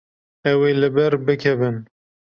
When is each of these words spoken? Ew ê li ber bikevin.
Ew 0.51 0.59
ê 0.69 0.71
li 0.81 0.89
ber 0.95 1.13
bikevin. 1.25 1.77